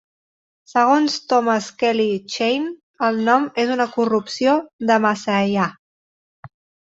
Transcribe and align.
Segons 0.69 1.17
Thomas 1.33 1.67
Kelly 1.81 2.07
Cheyne, 2.37 2.71
el 3.09 3.21
nom 3.29 3.45
és 3.65 3.73
una 3.75 3.87
corrupció 3.99 4.55
de 4.93 4.97
Maaseiah. 5.05 5.71